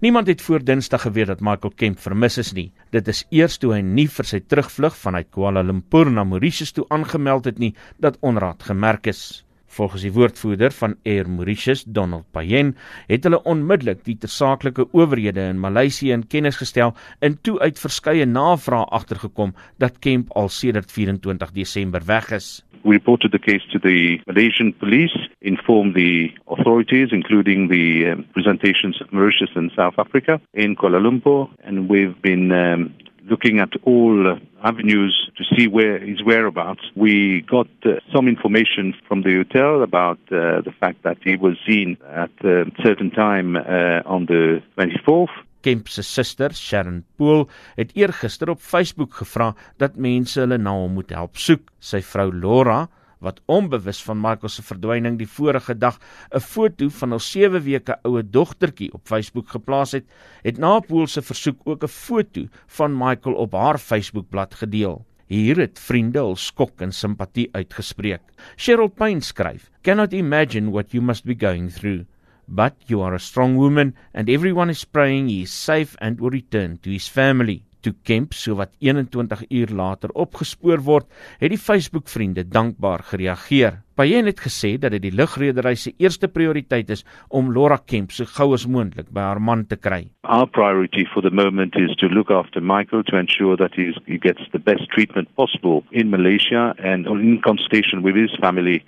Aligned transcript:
Niemand 0.00 0.26
het 0.26 0.42
voor 0.42 0.64
Dinsdag 0.64 1.02
geweet 1.02 1.26
dat 1.26 1.40
Michael 1.40 1.72
Kemp 1.74 1.98
vermis 1.98 2.36
is 2.38 2.52
nie. 2.52 2.68
Dit 2.94 3.08
is 3.08 3.24
eers 3.34 3.56
toe 3.58 3.72
hy 3.74 3.80
nie 3.82 4.06
vir 4.06 4.28
sy 4.30 4.38
terugvlug 4.46 4.94
vanuit 4.94 5.26
Kuala 5.34 5.64
Lumpur 5.66 6.06
na 6.06 6.22
Mauritius 6.22 6.70
toe 6.76 6.84
aangemeld 6.94 7.48
het 7.50 7.58
nie 7.58 7.72
dat 7.98 8.20
onraad 8.22 8.62
gemerk 8.62 9.10
is. 9.10 9.42
Volgens 9.66 10.04
die 10.06 10.12
woordvoerder 10.14 10.70
van 10.72 10.94
Air 11.02 11.26
Mauritius, 11.30 11.82
Donald 11.82 12.30
Payen, 12.30 12.76
het 13.10 13.26
hulle 13.26 13.42
onmiddellik 13.42 14.04
die 14.06 14.14
tersaaklike 14.22 14.86
owerhede 14.92 15.48
in 15.50 15.58
Maleisië 15.58 16.14
in 16.14 16.26
kennis 16.30 16.62
gestel 16.62 16.94
en 17.18 17.34
toe 17.42 17.58
uit 17.58 17.82
verskeie 17.82 18.26
navrae 18.26 18.86
agtergekom 19.00 19.56
dat 19.82 19.98
Kemp 19.98 20.30
al 20.38 20.48
sedert 20.48 20.94
24 20.94 21.50
Desember 21.58 22.06
weg 22.06 22.30
is. 22.38 22.62
We 22.84 22.96
reported 22.96 23.32
the 23.32 23.38
case 23.38 23.62
to 23.72 23.78
the 23.78 24.20
Malaysian 24.26 24.72
police, 24.72 25.16
informed 25.40 25.94
the 25.94 26.30
authorities, 26.48 27.08
including 27.12 27.68
the 27.68 28.10
um, 28.10 28.24
presentations 28.32 29.00
of 29.00 29.12
Mauritius 29.12 29.50
and 29.54 29.70
South 29.76 29.94
Africa 29.98 30.40
in 30.54 30.76
Kuala 30.76 31.00
Lumpur, 31.00 31.48
and 31.64 31.88
we've 31.88 32.20
been 32.22 32.52
um, 32.52 32.94
looking 33.28 33.58
at 33.58 33.70
all 33.84 34.28
uh, 34.28 34.38
avenues 34.62 35.30
to 35.36 35.44
see 35.54 35.68
where 35.68 35.98
his 35.98 36.22
whereabouts. 36.22 36.80
We 36.94 37.42
got 37.42 37.68
uh, 37.84 38.00
some 38.14 38.28
information 38.28 38.94
from 39.06 39.22
the 39.22 39.34
hotel 39.34 39.82
about 39.82 40.18
uh, 40.30 40.62
the 40.62 40.72
fact 40.80 41.02
that 41.04 41.18
he 41.22 41.36
was 41.36 41.56
seen 41.66 41.96
at 42.08 42.30
a 42.44 42.64
certain 42.82 43.10
time 43.10 43.56
uh, 43.56 44.02
on 44.06 44.26
the 44.26 44.62
24th. 44.78 45.28
Kemp 45.60 45.88
se 45.88 46.02
suster, 46.02 46.54
Sharon 46.54 47.04
Pool, 47.16 47.48
het 47.76 47.90
eergister 47.96 48.50
op 48.50 48.60
Facebook 48.60 49.14
gevra 49.14 49.54
dat 49.78 49.96
mense 49.96 50.40
hulle 50.40 50.58
na 50.58 50.70
hom 50.70 50.98
moet 50.98 51.10
help 51.10 51.36
soek. 51.36 51.72
Sy 51.80 52.00
vrou 52.02 52.30
Laura, 52.32 52.86
wat 53.24 53.40
onbewus 53.50 54.00
van 54.06 54.20
Michael 54.22 54.52
se 54.52 54.62
verdwyning 54.62 55.18
die 55.18 55.28
vorige 55.28 55.74
dag 55.74 55.98
'n 56.34 56.40
foto 56.40 56.88
van 57.00 57.10
hul 57.10 57.24
7 57.24 57.62
weke 57.62 57.98
oue 58.04 58.22
dogtertjie 58.22 58.92
op 58.94 59.06
Facebook 59.06 59.48
geplaas 59.48 59.92
het, 59.92 60.06
het 60.42 60.58
na 60.58 60.78
Pool 60.80 61.06
se 61.06 61.22
versoek 61.22 61.60
ook 61.64 61.82
'n 61.82 61.88
foto 61.88 62.46
van 62.66 62.98
Michael 62.98 63.34
op 63.34 63.52
haar 63.52 63.78
Facebookblad 63.78 64.54
gedeel. 64.54 65.04
Hier 65.26 65.56
het 65.56 65.78
vriende 65.78 66.18
hul 66.18 66.36
skok 66.36 66.80
en 66.80 66.92
simpatie 66.92 67.48
uitgespreek. 67.52 68.22
Cheryl 68.56 68.88
Payne 68.88 69.20
skryf: 69.20 69.70
"Cannot 69.82 70.12
imagine 70.12 70.70
what 70.70 70.92
you 70.92 71.04
must 71.04 71.24
be 71.24 71.34
going 71.46 71.72
through." 71.72 72.04
But 72.48 72.74
you 72.86 73.02
are 73.02 73.14
a 73.14 73.20
strong 73.20 73.56
woman 73.56 73.94
and 74.14 74.28
everyone 74.28 74.70
is 74.70 74.84
praying 74.84 75.28
he 75.28 75.42
is 75.42 75.52
safe 75.52 75.96
and 76.00 76.20
will 76.20 76.30
return 76.30 76.78
to 76.82 76.90
his 76.90 77.06
family. 77.06 77.62
Toe 77.80 77.94
Kemp 78.02 78.32
so 78.34 78.56
wat 78.58 78.72
21 78.82 79.44
uur 79.54 79.70
later 79.70 80.10
opgespoor 80.18 80.80
word, 80.82 81.06
het 81.38 81.52
die 81.52 81.60
Facebook-vriende 81.60 82.42
dankbaar 82.50 83.04
gereageer. 83.12 83.78
Payen 83.94 84.26
het 84.26 84.40
gesê 84.42 84.72
dat 84.82 84.96
dit 84.96 85.04
die 85.06 85.14
lugredery 85.14 85.76
se 85.78 85.92
eerste 86.02 86.26
prioriteit 86.26 86.90
is 86.90 87.04
om 87.30 87.52
Laura 87.54 87.78
Kemp 87.78 88.10
so 88.10 88.26
gou 88.26 88.50
as 88.56 88.66
moontlik 88.66 89.12
by 89.14 89.28
haar 89.28 89.40
man 89.40 89.64
te 89.66 89.78
kry. 89.78 90.08
Our 90.26 90.50
priority 90.50 91.06
for 91.14 91.22
the 91.22 91.30
moment 91.30 91.78
is 91.78 91.94
to 92.02 92.10
look 92.10 92.30
after 92.34 92.60
Michael 92.60 93.04
to 93.04 93.16
ensure 93.16 93.56
that 93.56 93.78
he 93.78 94.18
gets 94.18 94.42
the 94.52 94.58
best 94.58 94.90
treatment 94.90 95.30
possible 95.36 95.84
in 95.92 96.10
Malaysia 96.10 96.74
and 96.82 97.06
in 97.06 97.40
consultation 97.46 98.02
with 98.02 98.16
his 98.16 98.34
family 98.42 98.82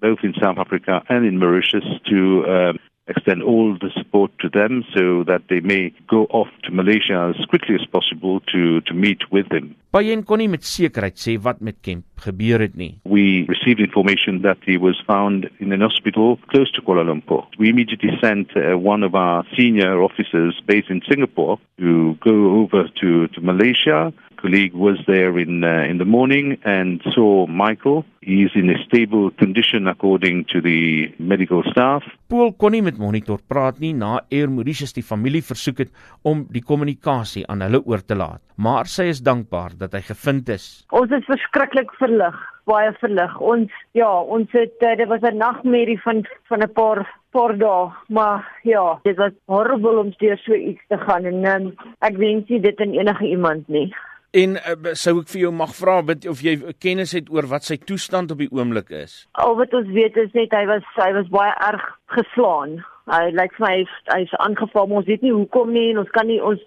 both 0.00 0.18
in 0.22 0.34
South 0.40 0.58
Africa 0.58 1.02
and 1.08 1.24
in 1.26 1.38
Mauritius 1.38 1.84
to 2.10 2.44
um, 2.46 2.78
extend 3.08 3.42
all 3.42 3.76
the 3.80 3.90
support 3.94 4.30
to 4.40 4.48
them 4.48 4.84
so 4.94 5.24
that 5.24 5.42
they 5.48 5.60
may 5.60 5.92
go 6.08 6.24
off 6.30 6.48
to 6.64 6.70
Malaysia 6.72 7.32
as 7.32 7.46
quickly 7.46 7.74
as 7.74 7.86
possible 7.86 8.40
to 8.52 8.80
to 8.82 8.94
meet 8.94 9.22
with 9.30 9.46
him. 9.52 9.74
Payen 9.94 10.24
kon 10.26 10.42
nie 10.42 10.50
met 10.50 10.66
sekerheid 10.66 11.16
sê 11.16 11.36
wat 11.40 11.62
met 11.64 11.78
Kemp 11.82 12.04
gebeur 12.20 12.60
het 12.60 12.74
nie. 12.76 12.98
We 13.04 13.46
received 13.48 13.80
information 13.80 14.42
that 14.42 14.58
he 14.66 14.76
was 14.76 15.00
found 15.06 15.48
in 15.58 15.72
an 15.72 15.80
hospital 15.80 16.36
close 16.50 16.70
to 16.72 16.82
Kuala 16.82 17.06
Lumpur. 17.06 17.46
We 17.58 17.70
immediately 17.70 18.12
sent 18.20 18.50
uh, 18.56 18.76
one 18.76 19.02
of 19.02 19.14
our 19.14 19.44
senior 19.56 20.02
officers 20.02 20.60
based 20.66 20.90
in 20.90 21.00
Singapore 21.08 21.58
to 21.78 22.16
go 22.20 22.60
over 22.60 22.88
to 23.00 23.28
to 23.28 23.40
Malaysia 23.40 24.12
colleague 24.40 24.74
was 24.74 24.98
there 25.06 25.38
in 25.38 25.64
uh, 25.64 25.90
in 25.90 25.98
the 25.98 26.04
morning 26.04 26.58
and 26.64 27.02
saw 27.14 27.46
Michael. 27.46 28.04
He 28.20 28.42
is 28.42 28.52
in 28.54 28.70
a 28.70 28.78
stable 28.84 29.30
condition 29.30 29.86
according 29.86 30.46
to 30.52 30.60
the 30.60 31.12
medical 31.18 31.62
staff. 31.70 32.02
Paul 32.28 32.52
kon 32.58 32.74
nie 32.74 32.82
met 32.82 32.98
Monitor 32.98 33.38
praat 33.48 33.78
nie 33.80 33.92
na 33.94 34.20
Air 34.30 34.50
Mauritius 34.50 34.96
die 34.96 35.06
familie 35.06 35.42
versoek 35.46 35.84
het 35.84 35.92
om 36.26 36.46
die 36.50 36.62
kommunikasie 36.62 37.44
aan 37.46 37.62
hulle 37.66 37.82
oor 37.86 38.02
te 38.02 38.18
laat, 38.18 38.42
maar 38.56 38.90
sy 38.90 39.08
is 39.12 39.22
dankbaar 39.22 39.76
dat 39.78 39.94
hy 39.94 40.02
gevind 40.08 40.50
is. 40.54 40.66
Ons 40.90 41.14
is 41.14 41.28
verskriklik 41.30 41.92
verlig, 42.00 42.34
baie 42.66 42.90
verlig. 42.98 43.36
Ons 43.40 43.70
ja, 43.98 44.10
ons 44.10 44.50
het 44.58 44.82
uh, 44.82 44.96
dit 44.98 45.08
was 45.08 45.22
'n 45.22 45.38
nagmerrie 45.38 46.00
van 46.02 46.26
van 46.50 46.62
'n 46.62 46.72
paar 46.74 47.06
paar 47.36 47.56
dae, 47.58 47.92
maar 48.08 48.44
ja, 48.62 48.98
dit 49.04 49.16
was 49.16 49.32
horrible 49.44 49.98
om 50.00 50.12
deur 50.18 50.38
so 50.38 50.54
iets 50.54 50.82
te 50.88 50.98
gaan 50.98 51.24
en 51.28 51.44
um, 51.52 51.66
ek 52.08 52.16
wens 52.16 52.48
nie 52.48 52.60
dit 52.60 52.80
aan 52.80 52.94
enige 52.96 53.26
iemand 53.28 53.68
nie. 53.68 53.88
En 54.36 54.58
uh, 54.58 54.92
sou 54.98 55.20
ek 55.22 55.30
vir 55.32 55.46
jou 55.46 55.52
mag 55.54 55.72
vra 55.78 56.00
of 56.30 56.42
jy 56.44 56.56
kennis 56.82 57.14
het 57.16 57.30
oor 57.32 57.48
wat 57.48 57.64
sy 57.64 57.78
toestand 57.80 58.34
op 58.34 58.42
die 58.42 58.50
oomblik 58.52 58.90
is? 58.92 59.22
Al 59.40 59.56
wat 59.56 59.72
ons 59.76 59.88
weet 59.96 60.18
is 60.20 60.34
net 60.36 60.52
hy 60.52 60.66
was 60.68 60.84
hy 61.00 61.08
was 61.16 61.30
baie 61.32 61.54
erg 61.68 61.86
geslaan. 62.12 62.80
Hy 63.08 63.30
lyk 63.32 63.54
vir 63.56 63.64
my 63.64 63.74
hy's 64.12 64.34
aangeval, 64.42 64.88
maar 64.90 65.04
ons 65.04 65.08
weet 65.08 65.24
nie 65.24 65.32
hoekom 65.32 65.72
nie 65.72 65.88
en 65.92 66.02
ons 66.02 66.12
kan 66.12 66.28
nie 66.28 66.40
ons 66.42 66.60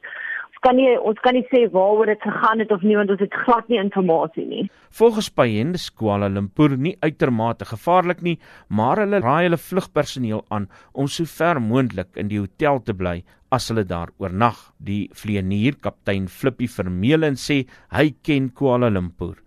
kan 0.65 0.75
nie 0.75 0.91
ons 0.99 1.19
kan 1.23 1.35
nie 1.37 1.45
sê 1.51 1.65
waaroor 1.71 2.11
dit 2.11 2.21
gegaan 2.23 2.63
het 2.63 2.71
of 2.75 2.83
nie 2.85 2.97
want 2.99 3.11
ons 3.13 3.23
het 3.23 3.35
glad 3.45 3.67
nie 3.71 3.79
inligting 3.79 4.49
nie. 4.49 4.63
Volgens 4.91 5.29
Payen 5.29 5.73
is 5.77 5.89
Kuala 5.89 6.27
Lumpur 6.27 6.75
nie 6.77 6.95
uitermate 7.01 7.65
gevaarlik 7.65 8.21
nie, 8.21 8.37
maar 8.67 8.97
hulle 8.97 9.21
raai 9.23 9.47
hulle 9.47 9.57
vlugpersoneel 9.57 10.45
aan 10.49 10.69
om 10.93 11.07
so 11.07 11.25
ver 11.25 11.61
moontlik 11.61 12.17
in 12.17 12.31
die 12.31 12.39
hotel 12.39 12.81
te 12.83 12.93
bly 12.93 13.23
as 13.51 13.69
hulle 13.69 13.85
daar 13.85 14.09
oornag. 14.17 14.57
Die 14.77 15.09
vlieënier 15.13 15.79
kaptein 15.81 16.27
Flippy 16.27 16.67
Vermeulen 16.67 17.37
sê 17.37 17.65
hy 17.95 18.11
ken 18.23 18.49
Kuala 18.49 18.89
Lumpur. 18.89 19.37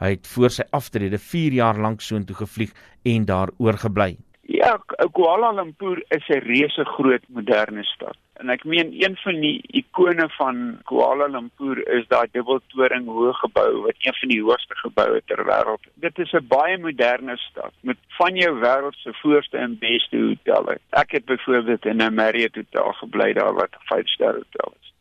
Hy 0.00 0.10
het 0.18 0.26
voor 0.28 0.52
sy 0.52 0.66
aftrede 0.76 1.18
4 1.18 1.56
jaar 1.56 1.78
lank 1.80 2.02
soontoe 2.04 2.36
gevlieg 2.36 2.74
en 3.08 3.24
daar 3.24 3.52
oorgebly. 3.58 4.16
Ja, 4.48 4.78
Kuala 5.12 5.50
Lumpur 5.52 6.04
is 6.08 6.28
'n 6.28 6.38
reuse 6.38 6.84
groot 6.84 7.24
moderne 7.28 7.84
stad. 7.84 8.16
En 8.32 8.48
ek 8.48 8.64
meen 8.64 8.92
een 9.02 9.16
van 9.16 9.40
die 9.40 9.62
ikone 9.66 10.28
van 10.28 10.78
Kuala 10.84 11.26
Lumpur 11.26 11.88
is 11.88 12.06
daai 12.06 12.28
dubbeltoring 12.30 13.06
hoë 13.06 13.32
gebou 13.32 13.80
wat 13.86 13.98
een 13.98 14.14
van 14.14 14.28
die 14.28 14.42
hoogste 14.42 14.76
geboue 14.76 15.22
ter 15.24 15.44
wêreld. 15.44 15.82
Dit 15.94 16.18
is 16.18 16.32
'n 16.32 16.46
baie 16.46 16.78
moderne 16.78 17.36
stad 17.36 17.72
met 17.80 17.96
van 18.08 18.36
jou 18.36 18.54
wêreld 18.60 18.96
se 18.96 19.12
voorste 19.12 19.56
en 19.56 19.78
beste 19.78 20.16
hotelle. 20.16 20.78
Ek 20.90 21.10
het 21.10 21.24
byvoorbeeld 21.24 21.86
in 21.86 22.02
'n 22.02 22.14
Marriott 22.14 22.54
hotel 22.54 22.92
gebly 22.92 23.32
daar 23.32 23.54
wat 23.54 23.70
'n 23.70 23.84
5-ster 23.94 24.34
hotel 24.34 24.74
is. 24.80 24.92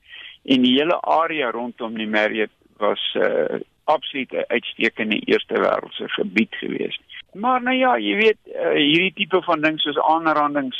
En 0.43 0.61
die 0.61 0.77
hele 0.79 1.01
area 1.01 1.51
rondom 1.51 1.93
die 1.93 2.07
Marriott 2.07 2.53
was 2.77 3.13
'n 3.13 3.19
uh, 3.19 3.53
eh, 3.53 3.61
absolute 3.83 4.47
uitstekende 4.47 5.19
eerste 5.19 5.53
wêreldse 5.53 6.09
gebied 6.09 6.55
geweest. 6.55 7.01
Maar 7.35 7.63
nou 7.63 7.75
ja, 7.75 7.97
jy 7.99 8.15
weet, 8.15 8.39
uh, 8.47 8.75
hierdie 8.79 9.13
tipe 9.17 9.41
van 9.43 9.63
ding 9.63 9.79
soos 9.83 9.99
aanrandings 9.99 10.77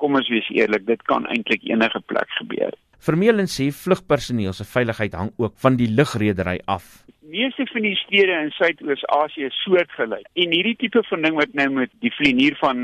kom 0.00 0.16
ons 0.16 0.28
wees 0.32 0.48
eerlik, 0.52 0.86
dit 0.88 1.02
kan 1.08 1.26
eintlik 1.28 1.64
enige 1.68 2.00
plek 2.08 2.28
gebeur. 2.40 2.76
Vermeulen 3.00 3.48
sê 3.48 3.70
vlugpersoneel 3.72 4.52
se 4.52 4.64
veiligheid 4.68 5.14
hang 5.16 5.30
ook 5.40 5.54
van 5.64 5.78
die 5.80 5.88
lugredery 5.88 6.58
af. 6.68 6.84
Meeste 7.30 7.64
van 7.72 7.86
die 7.86 7.94
stede 7.96 8.34
in 8.42 8.50
Suidoos-Asië 8.52 9.46
is 9.48 9.60
soortgelyk. 9.64 10.26
En 10.42 10.52
hierdie 10.52 10.76
tipe 10.76 11.00
van 11.08 11.22
ding 11.24 11.38
wat 11.38 11.54
nou 11.56 11.68
met 11.78 11.92
die 12.04 12.10
vlieënier 12.12 12.58
van 12.60 12.80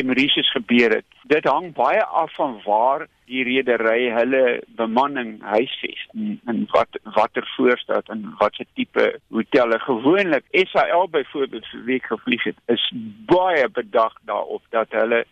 Emirates 0.00 0.50
gebeur 0.56 0.96
het, 0.96 1.06
dit 1.30 1.46
hang 1.46 1.68
baie 1.76 2.02
af 2.02 2.32
van 2.34 2.56
waar 2.64 3.04
die 3.30 3.44
redery 3.46 4.08
hulle 4.16 4.42
bemanning 4.80 5.36
huisves 5.52 6.02
en, 6.16 6.64
wat 6.74 6.98
watter 7.14 7.46
voorstaat 7.54 8.10
en 8.10 8.24
wat 8.40 8.58
se 8.58 8.66
tipe 8.74 9.06
hotelle 9.30 9.78
gewoonlik 9.84 10.48
SAL 10.72 11.06
byvoorbeeld 11.12 11.68
vir 11.70 11.86
week 11.92 12.10
gevlieg 12.10 12.48
het, 12.50 12.58
is 12.66 12.88
baie 13.30 13.68
bedag 13.78 14.18
daarop 14.26 14.66
dat 14.74 14.90
hulle 14.98 15.22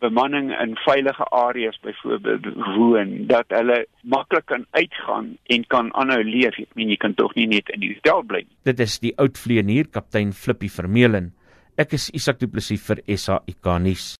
bemanning 0.00 0.50
in 0.56 0.76
veilige 0.84 1.26
areas 1.36 1.78
byvoorbeeld 1.84 2.46
woon 2.76 3.12
dat 3.30 3.52
hulle 3.54 3.84
maklik 4.02 4.46
kan 4.50 4.66
uitgaan 4.76 5.34
en 5.52 5.66
kan 5.72 5.92
aanhou 5.94 6.22
leef. 6.24 6.58
Ek 6.58 6.74
meen 6.78 6.92
jy 6.92 6.98
kan 7.00 7.14
tog 7.18 7.36
nie 7.38 7.48
net 7.50 7.70
in 7.74 7.84
die 7.84 7.92
hotel 7.94 8.24
bly 8.26 8.44
nie. 8.46 8.56
Dit 8.68 8.80
is 8.80 8.98
die 9.02 9.14
oud 9.20 9.38
vlieënier 9.38 9.92
kaptein 9.92 10.32
Flippy 10.36 10.72
Vermeulen. 10.72 11.32
Ek 11.80 11.94
is 11.96 12.10
Isak 12.16 12.40
Du 12.40 12.48
Plessis 12.50 12.82
vir 12.84 13.04
SA 13.16 13.40
Ikanis. 13.48 14.16